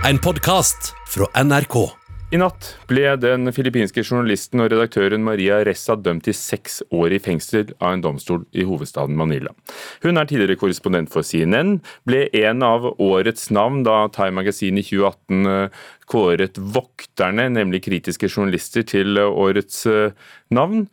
[0.00, 1.74] En podkast fra NRK.
[2.32, 7.18] I natt ble den filippinske journalisten og redaktøren Maria Ressa dømt til seks år i
[7.20, 9.52] fengsel av en domstol i hovedstaden Manila.
[10.00, 14.88] Hun er tidligere korrespondent for CNN, ble en av årets navn da Time Magazine i
[14.88, 20.16] 2018 eh, kåret vokterne, nemlig kritiske journalister, til årets eh,
[20.48, 20.86] navn.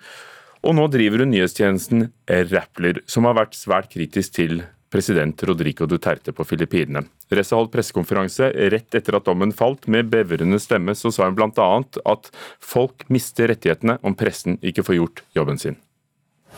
[0.67, 2.09] Og nå driver hun nyhetstjenesten
[2.51, 7.03] Rappler, som har vært svært kritisk til president Rodrigo Duterte på Filippinene.
[7.29, 9.87] Ressa holdt pressekonferanse rett etter at dommen falt.
[9.87, 11.67] Med bevrende stemme så sa hun bl.a.
[12.05, 12.31] at
[12.63, 15.77] folk mister rettighetene om pressen ikke får gjort jobben sin.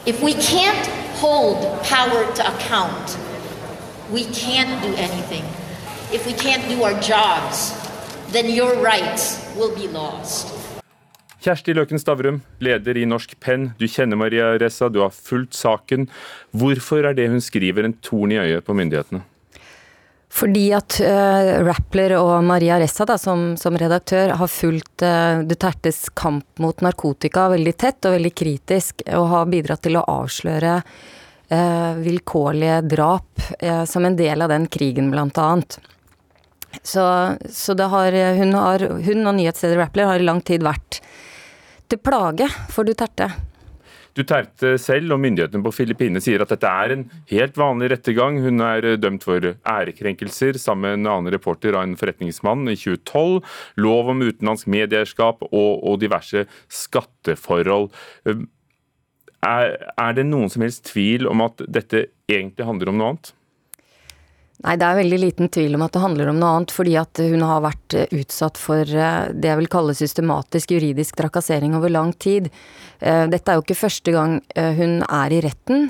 [0.05, 0.87] If we can't
[1.19, 3.17] hold power to account,
[4.11, 5.43] we can't do anything.
[6.13, 7.73] If we can't do our jobs,
[8.31, 10.58] then your rights will be lost.
[11.39, 13.69] Kjersti Løken Stavrum, leder i Norsk Penn.
[13.79, 16.09] Du kjenner Maria Ressa, du har fulgt saken.
[16.51, 19.21] Hvorfor er det hun skriver en torn i øyet på myndighetene?
[20.29, 26.09] Fordi at uh, Rappler og Maria Ressa da, som, som redaktør har fulgt uh, Dutertes
[26.11, 31.93] kamp mot narkotika veldig tett og veldig kritisk, og har bidratt til å avsløre uh,
[32.03, 35.79] vilkårlige drap uh, som en del av den krigen, blant annet.
[36.83, 37.01] Så,
[37.49, 40.99] så har, hun, har, hun og nyhetsstedet Rappler har i lang tid vært
[41.89, 43.29] til plage for Duterte.
[44.17, 48.39] Duterte selv og myndighetene på Filippinene sier at dette er en helt vanlig rettergang.
[48.43, 52.77] Hun er eh, dømt for ærekrenkelser sammen med en annen reporter av en forretningsmann i
[52.79, 53.39] 2012.
[53.85, 56.47] Lov om utenlandsk medieeierskap og, og, diverse
[56.81, 57.91] skatteforhold.
[58.27, 58.45] Eh,
[59.45, 63.35] er, er det noen som helst tvil om at dette egentlig handler om noe annet?
[64.59, 67.21] Nei, det er veldig liten tvil om at det handler om noe annet, fordi at
[67.23, 71.93] hun har vært eh, utsatt for eh, det jeg vil kalle systematisk juridisk trakassering over
[71.93, 72.49] lang tid.
[72.99, 74.35] Eh, dette er jo ikke første gang
[74.75, 75.87] hun er i retten.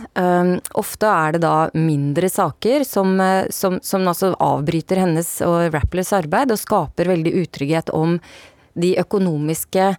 [0.78, 3.16] Ofte er det da mindre saker som,
[3.50, 8.20] som, som altså avbryter hennes og Rapplers arbeid, og skaper veldig utrygghet om
[8.78, 9.94] de økonomiske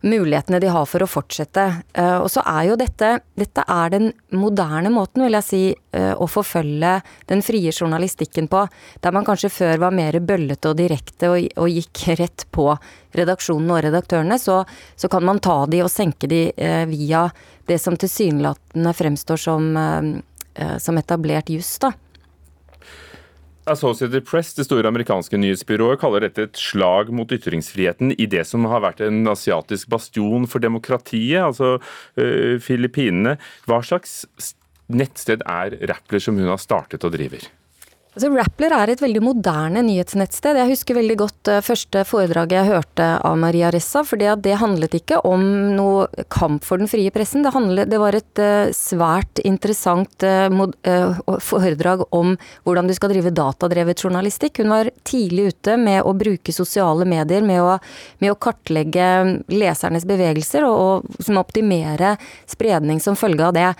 [0.00, 1.64] mulighetene de har for å fortsette.
[1.92, 5.60] Eh, og så er jo dette Dette er den moderne måten, vil jeg si,
[5.94, 8.64] eh, å forfølge den frie journalistikken på.
[9.00, 12.66] Der man kanskje før var mer bøllete og direkte og, gikk rett på
[13.14, 14.64] redaksjonen og redaktørene, så,
[14.96, 17.28] så, kan man ta de og senke de eh, via
[17.66, 19.66] det som tilsynelatende fremstår som,
[20.80, 21.92] som etablert juss, da.
[23.68, 28.66] Associated Press, det store amerikanske nyhetsbyrået, kaller dette et slag mot ytringsfriheten i det som
[28.70, 33.36] har vært en asiatisk bastion for demokratiet, altså uh, Filippinene.
[33.68, 34.24] Hva slags
[34.88, 37.44] nettsted er Rappler som hun har startet og driver?
[38.16, 40.56] Altså, Rappler er et veldig moderne nyhetsnettsted.
[40.58, 44.96] Jeg husker veldig godt uh, første foredraget jeg hørte av Maria Ressa, for det handlet
[44.96, 45.44] ikke om
[45.76, 47.44] noe kamp for den frie pressen.
[47.44, 50.74] Det, handlet, det var et uh, svært interessant uh, mod,
[51.44, 52.34] foredrag om
[52.66, 54.62] hvordan du skal drive datadrevet journalistikk.
[54.64, 57.76] Hun var tidlig ute med å bruke sosiale medier, med å,
[58.24, 59.08] med å kartlegge
[59.52, 62.16] lesernes bevegelser og, og optimere
[62.48, 63.72] spredning som følge av det.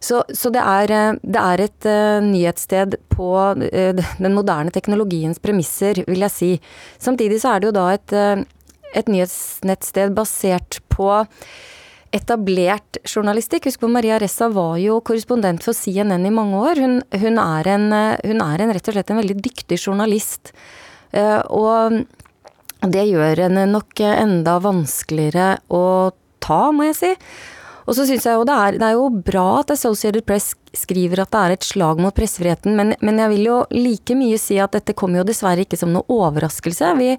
[0.00, 5.40] Så, så det, er, eh, det, er, et uh, nyhetssted på uh, den moderne teknologiens
[5.42, 6.52] premisser, vil jeg si.
[7.02, 11.10] Samtidig så er det jo da et, uh, et nyhetsnettsted basert på
[12.14, 13.66] etablert journalistikk.
[13.68, 16.80] Husk på Maria Ressa var jo korrespondent for CNN i mange år.
[16.80, 17.90] Hun, hun, er, en,
[18.24, 20.54] hun er en, rett og slett en veldig dyktig journalist.
[21.52, 21.98] og
[22.88, 25.84] det gjør henne nok enda vanskeligere å
[26.40, 27.12] ta, må jeg si.
[27.88, 31.22] Og så syns jeg jo det er, det er jo bra at Associated Press skriver
[31.22, 34.58] at det er et slag mot pressefriheten, men, men, jeg vil jo like mye si
[34.60, 36.92] at dette kommer jo dessverre ikke som noe overraskelse.
[37.00, 37.14] Vi,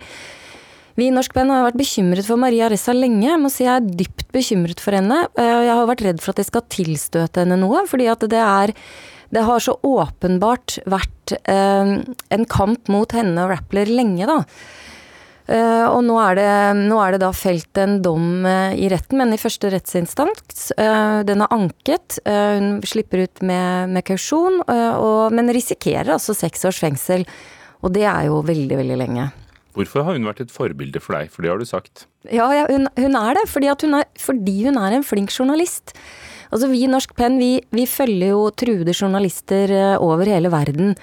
[0.99, 3.25] vi i Norsk Band har vært bekymret for Maria Ressa lenge.
[3.25, 5.23] Jeg må si jeg er dypt bekymret for henne.
[5.41, 8.43] Eh, jeg har vært redd for at det skal tilstøte henne noe, fordi at det
[8.43, 8.75] er
[9.29, 14.41] det har så åpenbart vært eh, en kamp mot henne og Rappler lenge, da.
[15.49, 19.17] Uh, og nå er, det, nå er, det, da felt en dom uh, i retten,
[19.17, 20.67] men i første rettsinstans.
[20.77, 22.19] Uh, den er anket.
[22.29, 24.61] hun slipper ut med, med kausjon,
[25.33, 27.25] men risikerer altså seks års fengsel.
[27.81, 29.29] Og det er jo veldig, veldig lenge.
[29.77, 32.05] Hvorfor har hun vært et forbilde for deg, for det har du sagt?
[32.27, 35.95] Ja, ja hun, hun, er det, fordi hun er, fordi hun er en flink journalist.
[36.49, 40.95] Altså Vi i Norsk Penn vi, vi følger jo truede journalister over hele verden.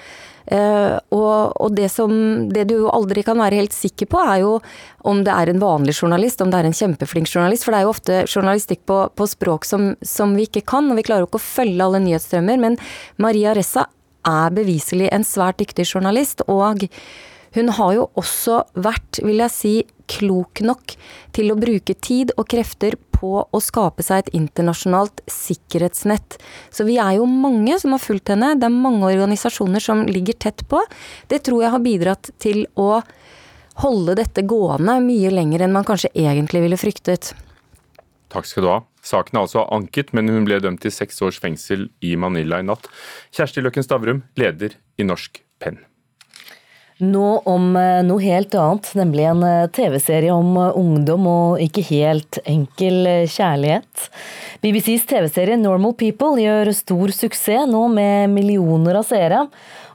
[0.47, 2.13] Uh, og, og det, som,
[2.53, 4.53] det du aldri kan være helt sikker på, er jo
[5.07, 7.67] om det er en vanlig journalist, om det er en kjempeflink journalist.
[7.67, 11.01] For det er jo ofte journalistikk på, på språk som, som, vi ikke kan, og
[11.01, 12.63] vi klarer jo ikke å følge alle nyhetsstrømmer.
[12.63, 12.81] Men
[13.23, 13.89] Maria Ressa
[14.27, 16.87] er beviselig en svært dyktig journalist, og
[17.57, 19.75] Hun har jo også vært, vil jeg si,
[20.13, 20.93] klok nok
[21.35, 26.37] til å bruke tid og krefter på å skape seg et internasjonalt sikkerhetsnett.
[26.69, 30.37] Så vi er jo mange som har fulgt henne, det er mange organisasjoner som ligger
[30.47, 30.83] tett på.
[31.33, 33.01] Det tror jeg har bidratt til å
[33.81, 37.33] holde dette gående mye lenger enn man kanskje egentlig ville fryktet.
[38.33, 38.79] Takk skal du ha.
[39.07, 42.67] Saken er altså anket, men hun ble dømt til seks års fengsel i Manila i
[42.67, 42.89] natt.
[43.37, 45.79] Kjersti Løkken Stavrum, leder i Norsk Penn.
[46.97, 51.85] Nå om eh, noe helt annet, nemlig en eh, TV-serie om eh, ungdom og ikke
[51.91, 54.07] helt enkel kjærlighet.
[54.65, 59.45] BBCs TV-serie Normal People gjør stor suksess nå med millioner av seere.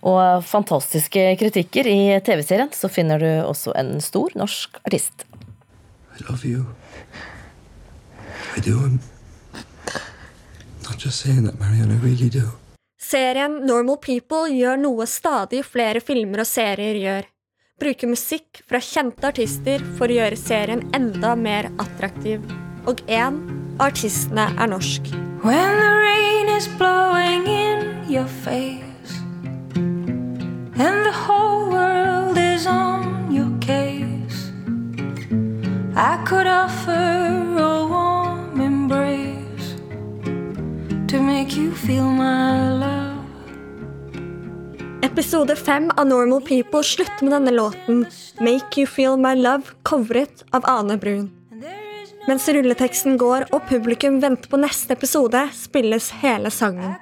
[0.05, 1.89] Og fantastiske kritikker.
[1.89, 5.25] I TV-serien så finner du også en stor norsk artist.
[6.19, 6.67] I love you.
[8.57, 8.77] I do.
[8.77, 8.99] I'm
[10.85, 11.97] not just saying that, Marianne.
[11.97, 12.60] I really do.
[13.11, 17.25] Serien Normal People gjør noe stadig flere filmer og serier gjør.
[17.81, 22.45] Bruker musikk fra kjente artister for å gjøre serien enda mer attraktiv.
[22.87, 23.41] Og én
[23.81, 25.09] av artistene er norsk.
[25.43, 29.19] When the rain is blowing in your face
[30.79, 34.51] And the whole world is on your case
[35.97, 37.80] I could offer a
[41.11, 43.19] To make you feel my love
[45.03, 48.05] Episode fem av Normal People slutter med denne låten,
[48.39, 51.31] 'Make You Feel My Love', covret av Ane Brun.
[52.27, 56.95] Mens rulleteksten går og publikum venter på neste episode, spilles hele sangen.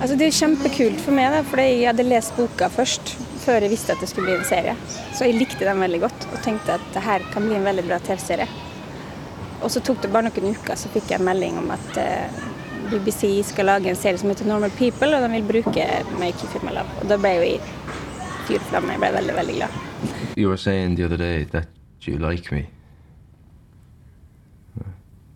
[0.00, 3.16] Altså, det er kjempekult for meg, for jeg hadde lest boka først.
[3.44, 4.76] Før jeg visste at det skulle bli en serie.
[5.12, 7.84] Så jeg likte den veldig godt og tenkte at det her kan bli en veldig
[7.84, 8.65] bra TV-serie.
[9.62, 12.42] Og så tok det bare noen uker, så fikk jeg en melding om at uh,
[12.90, 15.86] BBC skal lage en serie som heter Normal People, og de vil bruke
[16.20, 17.60] Make You Feel My Og da ble jeg i
[18.46, 18.94] fyr flamme.
[18.94, 19.68] Jeg ble veldig, veldig glad.
[20.36, 21.68] You were saying the other day that
[22.06, 22.66] you like me.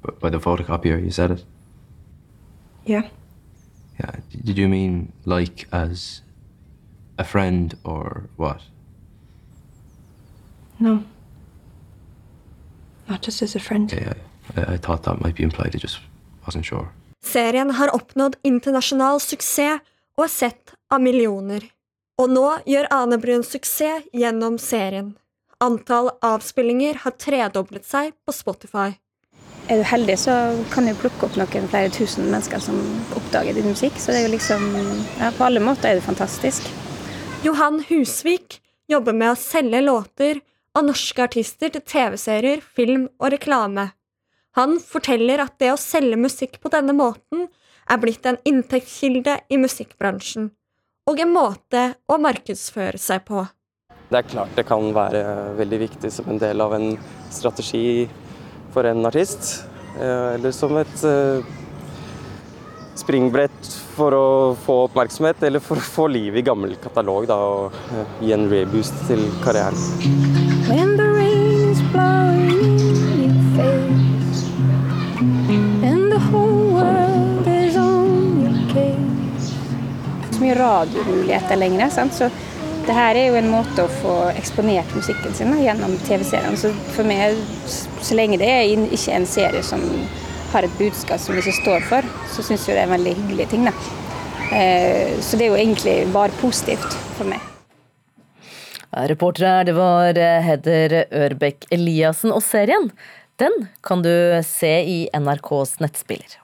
[0.03, 1.45] But by the photocopier, you said it.
[2.87, 3.09] Yeah.
[3.99, 4.17] Yeah.
[4.45, 6.23] Did you mean like as
[7.19, 8.63] a friend or what?
[10.79, 11.05] No.
[13.11, 13.93] Not just as a friend.
[13.93, 14.15] Yeah,
[14.57, 15.75] I, I thought that might be implied.
[15.75, 15.99] I just
[16.47, 16.89] wasn't sure.
[17.23, 19.83] Serien har oppnådd internasjonal suksess
[20.17, 21.67] og er sett av millioner.
[22.21, 25.15] Og nå gjør Ane Brun suksess gjennom serien.
[25.61, 28.95] Antall avspillinger har tredoblet seg på Spotify.
[29.71, 30.35] Er du heldig, så
[30.73, 32.79] kan du plukke opp noen flere tusen mennesker som
[33.19, 33.99] oppdager din musikk.
[34.01, 34.65] Så det er jo liksom
[35.21, 36.67] ja, På alle måter er det fantastisk.
[37.45, 38.61] Johan Husvik
[38.91, 40.41] jobber med å selge låter
[40.77, 43.91] av norske artister til TV-serier, film og reklame.
[44.59, 47.47] Han forteller at det å selge musikk på denne måten
[47.91, 50.51] er blitt en inntektskilde i musikkbransjen,
[51.11, 53.47] og en måte å markedsføre seg på.
[54.11, 55.23] Det er klart det kan være
[55.59, 56.93] veldig viktig som en del av en
[57.31, 58.09] strategi
[58.75, 59.63] for en artist.
[59.99, 61.47] Eh, eller som et eh,
[62.99, 64.27] springbrett for å
[64.67, 68.49] få oppmerksomhet, eller for å få liv i gammel katalog da, og eh, gi en
[68.51, 70.50] reboost til karrieren.
[80.41, 81.91] Så mye radiomuligheter lenger.
[81.93, 82.15] Sant?
[82.17, 82.31] Så
[82.87, 86.57] det her er jo en måte å få eksponert musikken sin gjennom TV-seriene.
[86.57, 87.37] Så for meg,
[87.69, 89.85] så lenge det er ikke en serie som
[90.55, 93.49] har et budskap som ikke står for, så syns jeg det er en veldig hyggelig
[93.53, 93.69] ting.
[93.69, 93.75] Da.
[94.57, 97.45] Eh, så det er jo egentlig bare positivt for meg.
[98.91, 102.33] Reporter her, det var Heder Hedder Ørbekk Eliassen.
[102.35, 102.91] Og serien,
[103.39, 104.11] den kan du
[104.43, 106.40] se i NRKs nettspiller.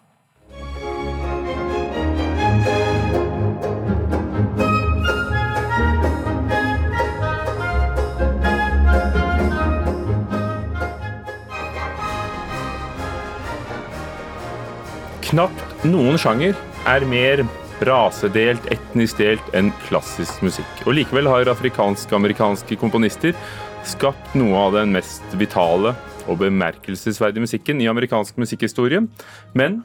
[15.27, 16.55] Knapt noen sjanger
[16.87, 17.41] er mer
[17.89, 20.85] rasedelt, etnisk delt enn klassisk musikk.
[20.87, 23.35] Og likevel har afrikansk-amerikanske komponister
[23.91, 25.97] skapt noe av den mest vitale
[26.31, 29.03] og bemerkelsesverdige musikken i amerikansk musikkhistorie.
[29.59, 29.81] Men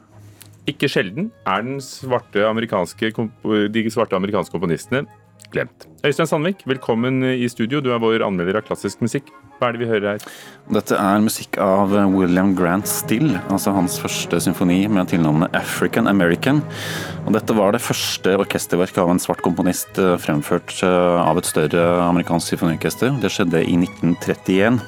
[0.70, 5.08] ikke sjelden er svarte de svarte amerikanske komponistene
[5.50, 5.88] glemt.
[6.06, 7.82] Øystein Sandvik, velkommen i studio.
[7.82, 9.34] Du er vår anmelder av klassisk musikk.
[9.62, 10.24] Hva er det vi hører her?
[10.74, 16.58] Dette er musikk av William Grant Still, altså hans første symfoni med tilnavnet African American.
[17.22, 21.46] Og dette var det første orkesterverket av en svart komponist eh, fremført eh, av et
[21.46, 23.14] større amerikansk symfoniorkester.
[23.22, 24.82] Det skjedde i 1931.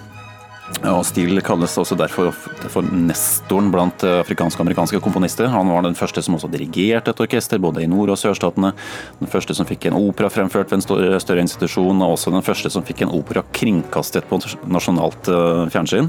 [0.65, 2.31] Og Steele kalles også derfor
[2.73, 5.51] for nestoren blant afrikanske-amerikanske komponister.
[5.53, 8.73] Han var den første som også dirigerte et orkester, både i nord- og sørstatene.
[9.21, 12.73] Den første som fikk en opera fremført ved en større institusjon, og også den første
[12.73, 16.09] som fikk en opera kringkastet på nasjonalt eh, fjernsyn.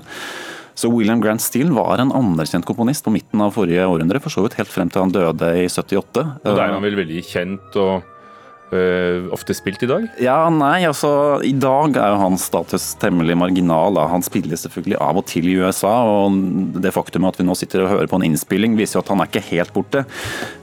[0.76, 4.44] Så William Grant Steele var en anerkjent komponist på midten av forrige århundre, for så
[4.44, 6.26] vidt helt frem til han døde i 78.
[6.44, 8.15] Og da er han vel veldig kjent og
[8.74, 10.08] Uh, ofte spilt i dag?
[10.22, 13.96] Ja, nei, altså I dag er jo hans status temmelig marginal.
[13.98, 14.08] Da.
[14.12, 16.40] Han spiller selvfølgelig av og til i USA, og
[16.82, 19.22] det faktum at vi nå sitter og hører på en innspilling, viser jo at han
[19.22, 20.06] er ikke helt borte.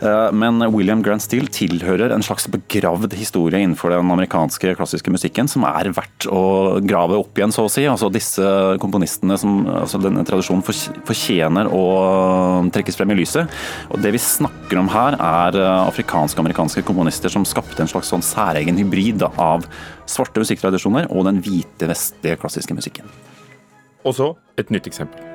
[0.03, 5.51] Uh, men William Grant Steele tilhører en slags begravd historie innenfor den amerikanske klassiske musikken,
[5.51, 7.87] som er verdt å grave opp igjen, så å si.
[7.89, 8.45] Altså Disse
[8.83, 11.83] komponistene som altså denne tradisjonen fortjener å
[12.75, 13.51] trekkes frem i lyset.
[13.93, 18.25] Og Det vi snakker om her, er eh, afrikanske-amerikanske komponister som skapte en slags sånn
[18.27, 19.69] særegen hybrid da, av
[20.11, 23.13] svarte musikktradisjoner og den hvite, vestlige klassiske musikken.
[24.03, 25.29] Og så et nytt eksempel.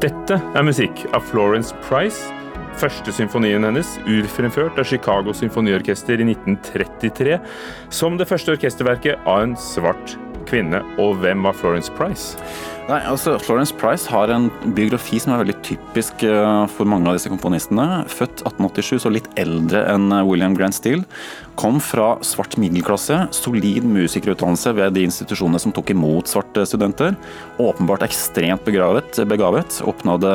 [0.00, 2.30] Dette er musikk av Florence Price
[2.80, 7.36] Første symfonien hennes, urfremført av Chicago Symfoniorkester i 1933,
[7.92, 10.14] som det første orkesterverket av en svart
[10.48, 10.80] kvinne.
[10.96, 12.40] Og hvem var Florence Price?
[12.88, 17.18] Nei, altså Florence Price har en biografi som er veldig typisk eh, for mange av
[17.18, 18.02] disse komponistene.
[18.10, 21.06] Født 1887, så litt eldre enn eh, William Grant Steele.
[21.60, 27.18] Kom fra svart middelklasse, solid musikerutdannelse ved de institusjonene som tok imot svarte studenter.
[27.60, 29.80] Åpenbart ekstremt begravet, begavet.
[29.84, 30.32] Oppnådde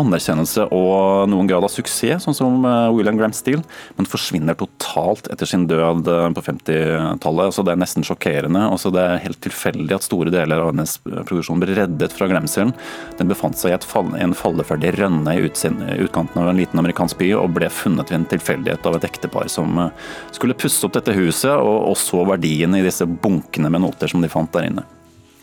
[0.00, 3.62] anerkjennelse og noen grad av suksess, sånn som eh, William Grant Steele,
[3.96, 7.54] men forsvinner totalt etter sin død på 50-tallet.
[7.54, 8.66] Så det er nesten sjokkerende.
[8.74, 12.74] Også det er helt tilfeldig at store deler av hennes produksjon ble reddet fra glemselen.
[13.20, 17.32] Den befant seg i fall, en falleferdig rønne i utkanten av en liten amerikansk by,
[17.36, 21.14] og ble funnet ved en tilfeldighet av et ektepar som eh, skulle pusse opp dette
[21.16, 24.84] huset, og, så verdiene i disse bunkene med noter som de fant der inne.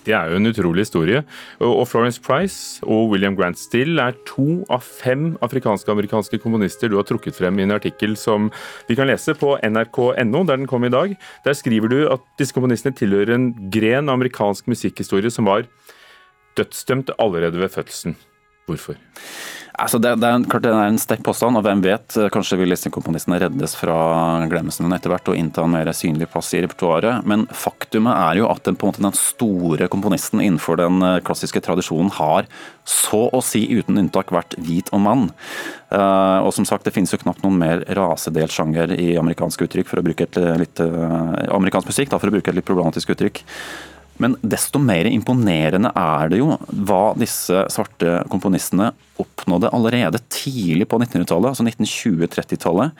[0.03, 1.21] Det er jo en utrolig historie.
[1.63, 6.91] Og Florence Price og William Grant Still er to av fem afrikanske og amerikanske komponister
[6.91, 8.49] du har trukket frem i en artikkel som
[8.89, 11.15] vi kan lese på nrk.no, der den kom i dag.
[11.47, 15.63] Der skriver du at disse komponistene tilhører en gren amerikansk musikkhistorie som var
[16.59, 18.19] dødsdømt allerede ved fødselen.
[18.69, 18.99] Hvorfor?
[19.73, 22.75] Altså det, det, er, klart det er en sterk påstand, og hvem vet, kanskje vil
[22.75, 23.95] disse komponistene reddes fra
[24.51, 27.25] glemmelsen etter hvert og innta en mer synlig plass i repertoaret.
[27.29, 32.13] Men faktumet er jo at den, måte, den store komponisten innenfor den eh, klassiske tradisjonen
[32.19, 32.45] har
[32.85, 35.25] så å si uten unntak vært hvit og mann.
[35.93, 39.89] Uh, og som sagt, Det finnes jo knapt noen mer rasedelt sjanger i amerikansk uttrykk,
[39.89, 43.13] for å bruke et litt, uh, amerikansk musikk, da, for å bruke et litt problematisk
[43.13, 43.43] uttrykk.
[44.21, 48.91] Men desto mer imponerende er det jo hva disse svarte komponistene
[49.21, 52.93] oppnådde allerede tidlig på 1900-tallet, altså 1920-30-tallet.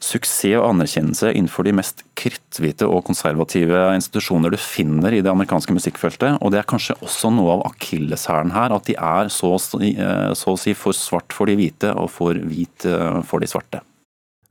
[0.00, 5.74] Suksess og anerkjennelse innenfor de mest kritthvite og konservative institusjoner du finner i det amerikanske
[5.76, 6.38] musikkfeltet.
[6.40, 10.54] Og det er kanskje også noe av akilleshæren her, at de er så, eh, så
[10.54, 13.84] å si for svart for de hvite og for hvit eh, for de svarte.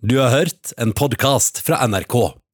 [0.06, 2.39] Du har hørt en podkast fra NRK.